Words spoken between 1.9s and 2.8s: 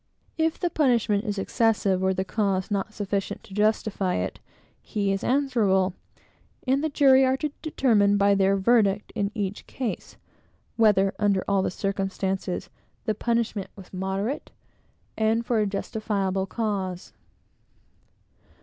or the cause